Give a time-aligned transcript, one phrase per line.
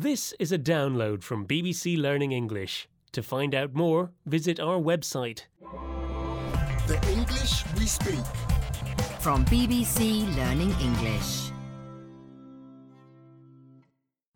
[0.00, 2.88] This is a download from BBC Learning English.
[3.10, 5.46] To find out more, visit our website.
[6.86, 8.24] The English we speak.
[9.18, 11.50] From BBC Learning English.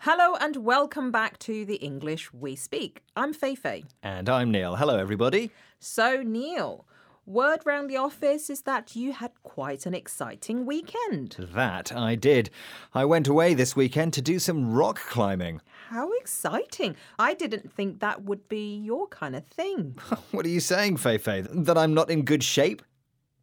[0.00, 3.02] Hello and welcome back to the English We Speak.
[3.16, 3.86] I'm Feifei.
[4.02, 4.76] And I'm Neil.
[4.76, 5.52] Hello, everybody.
[5.80, 6.84] So, Neil,
[7.26, 11.36] word round the office is that you had quite an exciting weekend.
[11.38, 12.50] That I did.
[12.94, 15.60] I went away this weekend to do some rock climbing.
[15.88, 16.96] How exciting!
[17.18, 19.98] I didn't think that would be your kind of thing.
[20.30, 21.46] What are you saying, Feifei?
[21.64, 22.82] That I'm not in good shape?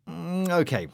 [0.09, 0.87] Mm, okay,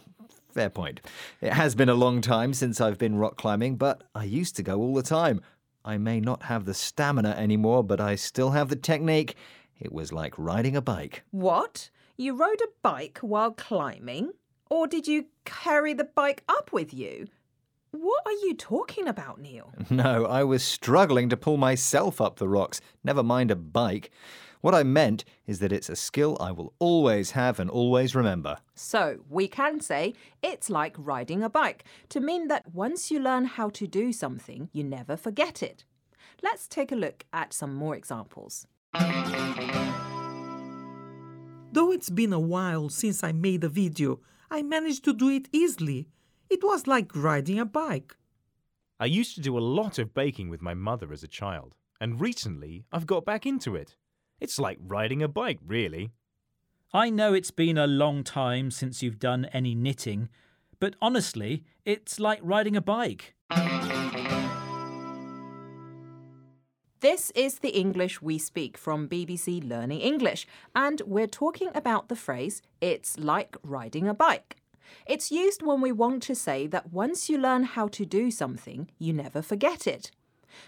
[0.53, 1.01] fair point.
[1.41, 4.63] It has been a long time since I've been rock climbing, but I used to
[4.63, 5.41] go all the time.
[5.83, 9.35] I may not have the stamina anymore, but I still have the technique.
[9.79, 11.23] It was like riding a bike.
[11.31, 11.89] What?
[12.21, 14.31] You rode a bike while climbing?
[14.69, 17.27] Or did you carry the bike up with you?
[17.91, 19.71] What are you talking about, Neil?
[19.89, 24.11] No, I was struggling to pull myself up the rocks, never mind a bike.
[24.59, 28.57] What I meant is that it's a skill I will always have and always remember.
[28.75, 33.45] So, we can say it's like riding a bike to mean that once you learn
[33.45, 35.85] how to do something, you never forget it.
[36.43, 38.67] Let's take a look at some more examples.
[41.79, 44.19] Though it's been a while since I made a video,
[44.51, 46.09] I managed to do it easily.
[46.49, 48.17] It was like riding a bike.
[48.99, 52.19] I used to do a lot of baking with my mother as a child, and
[52.19, 53.95] recently I've got back into it.
[54.41, 56.11] It's like riding a bike, really.
[56.93, 60.27] I know it's been a long time since you've done any knitting,
[60.81, 63.35] but honestly, it's like riding a bike.
[67.01, 70.45] This is the English we speak from BBC Learning English,
[70.75, 74.57] and we're talking about the phrase, it's like riding a bike.
[75.05, 78.89] It's used when we want to say that once you learn how to do something,
[78.99, 80.11] you never forget it.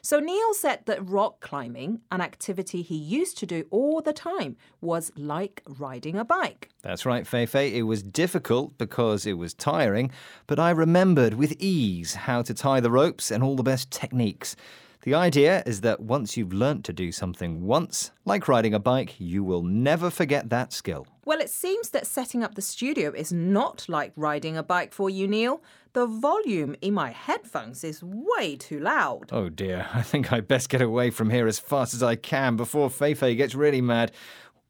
[0.01, 4.55] So Neil said that rock climbing, an activity he used to do all the time,
[4.79, 6.69] was like riding a bike.
[6.81, 7.73] That's right, Feifei.
[7.73, 10.11] It was difficult because it was tiring,
[10.47, 14.55] but I remembered with ease how to tie the ropes and all the best techniques.
[15.03, 19.19] The idea is that once you've learnt to do something once, like riding a bike,
[19.19, 21.07] you will never forget that skill.
[21.25, 25.09] Well, it seems that setting up the studio is not like riding a bike for
[25.09, 25.63] you, Neil.
[25.93, 29.29] The volume in my headphones is way too loud.
[29.31, 32.55] Oh dear, I think I'd best get away from here as fast as I can
[32.55, 34.11] before Feifei gets really mad.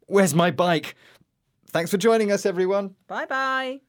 [0.07, 0.95] Where's my bike?
[1.71, 2.95] Thanks for joining us, everyone.
[3.07, 3.81] Bye bye.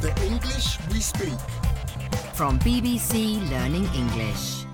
[0.00, 1.38] The English we speak.
[2.34, 4.64] From BBC Learning English.